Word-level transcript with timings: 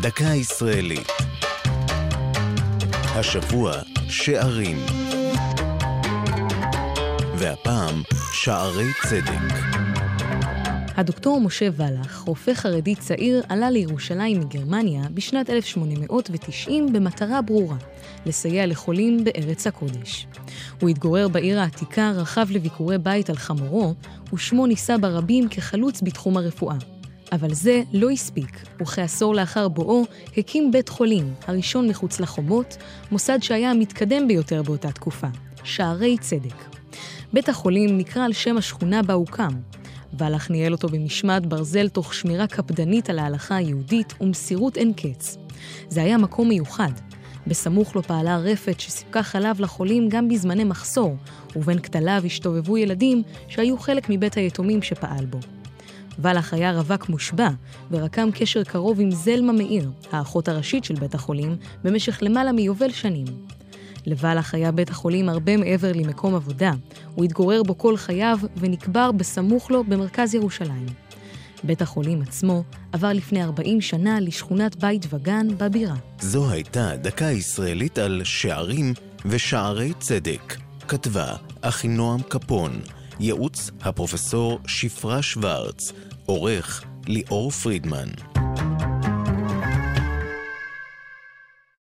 דקה 0.00 0.24
ישראלית. 0.24 1.08
השבוע 2.92 3.72
שערים. 4.08 4.78
והפעם 7.38 8.02
שערי 8.32 8.86
צדק. 9.08 9.54
הדוקטור 10.96 11.40
משה 11.40 11.68
ולח, 11.76 12.22
רופא 12.26 12.54
חרדי 12.54 12.94
צעיר, 12.94 13.42
עלה 13.48 13.70
לירושלים 13.70 14.40
מגרמניה 14.40 15.02
בשנת 15.14 15.50
1890 15.50 16.92
במטרה 16.92 17.42
ברורה, 17.42 17.76
לסייע 18.26 18.66
לחולים 18.66 19.24
בארץ 19.24 19.66
הקודש. 19.66 20.26
הוא 20.80 20.90
התגורר 20.90 21.28
בעיר 21.28 21.60
העתיקה, 21.60 22.10
רכב 22.10 22.46
לביקורי 22.50 22.98
בית 22.98 23.30
על 23.30 23.36
חמורו, 23.36 23.94
ושמו 24.34 24.66
נישא 24.66 24.96
ברבים 24.96 25.48
כחלוץ 25.48 26.02
בתחום 26.02 26.36
הרפואה. 26.36 26.97
אבל 27.32 27.54
זה 27.54 27.82
לא 27.92 28.10
הספיק, 28.10 28.66
וכעשור 28.82 29.34
לאחר 29.34 29.68
בואו 29.68 30.04
הקים 30.36 30.70
בית 30.70 30.88
חולים, 30.88 31.34
הראשון 31.46 31.88
מחוץ 31.88 32.20
לחומות, 32.20 32.76
מוסד 33.10 33.38
שהיה 33.42 33.70
המתקדם 33.70 34.28
ביותר 34.28 34.62
באותה 34.62 34.92
תקופה, 34.92 35.26
שערי 35.64 36.18
צדק. 36.20 36.64
בית 37.32 37.48
החולים 37.48 37.98
נקרא 37.98 38.24
על 38.24 38.32
שם 38.32 38.56
השכונה 38.56 39.02
בה 39.02 39.14
הוקם. 39.14 39.52
ולח 40.18 40.50
ניהל 40.50 40.72
אותו 40.72 40.88
במשמעת 40.88 41.46
ברזל 41.46 41.88
תוך 41.88 42.14
שמירה 42.14 42.46
קפדנית 42.46 43.10
על 43.10 43.18
ההלכה 43.18 43.56
היהודית 43.56 44.14
ומסירות 44.20 44.76
אין 44.76 44.92
קץ. 44.92 45.36
זה 45.88 46.02
היה 46.02 46.18
מקום 46.18 46.48
מיוחד. 46.48 46.92
בסמוך 47.46 47.96
לו 47.96 48.02
פעלה 48.02 48.38
רפת 48.38 48.80
שסיפקה 48.80 49.22
חלב 49.22 49.60
לחולים 49.60 50.08
גם 50.08 50.28
בזמני 50.28 50.64
מחסור, 50.64 51.16
ובין 51.56 51.78
כתליו 51.78 52.22
השתובבו 52.24 52.78
ילדים 52.78 53.22
שהיו 53.48 53.78
חלק 53.78 54.06
מבית 54.10 54.34
היתומים 54.36 54.82
שפעל 54.82 55.26
בו. 55.26 55.57
ולח 56.18 56.54
היה 56.54 56.72
רווק 56.72 57.08
מושבע, 57.08 57.48
ורקם 57.90 58.28
קשר 58.34 58.64
קרוב 58.64 59.00
עם 59.00 59.10
זלמה 59.10 59.52
מאיר, 59.52 59.90
האחות 60.12 60.48
הראשית 60.48 60.84
של 60.84 60.94
בית 60.94 61.14
החולים, 61.14 61.56
במשך 61.84 62.18
למעלה 62.22 62.52
מיובל 62.52 62.90
שנים. 62.90 63.26
לבלח 64.06 64.54
היה 64.54 64.72
בית 64.72 64.90
החולים 64.90 65.28
הרבה 65.28 65.56
מעבר 65.56 65.92
למקום 65.92 66.34
עבודה. 66.34 66.72
הוא 67.14 67.24
התגורר 67.24 67.62
בו 67.62 67.78
כל 67.78 67.96
חייו 67.96 68.38
ונקבר 68.56 69.12
בסמוך 69.12 69.70
לו 69.70 69.84
במרכז 69.84 70.34
ירושלים. 70.34 70.86
בית 71.64 71.82
החולים 71.82 72.22
עצמו 72.22 72.62
עבר 72.92 73.12
לפני 73.12 73.42
40 73.44 73.80
שנה 73.80 74.20
לשכונת 74.20 74.76
בית 74.76 75.06
וגן 75.10 75.46
בבירה. 75.56 75.96
זו 76.20 76.50
הייתה 76.50 76.96
דקה 76.96 77.24
ישראלית 77.24 77.98
על 77.98 78.20
שערים 78.24 78.94
ושערי 79.26 79.92
צדק. 79.98 80.56
כתבה 80.88 81.36
אחינועם 81.60 82.20
קפון, 82.28 82.80
ייעוץ 83.20 83.70
הפרופסור 83.80 84.58
שפרה 84.66 85.22
שוורץ, 85.22 85.92
עורך 86.26 86.84
ליאור 87.06 87.50
פרידמן. 87.50 88.37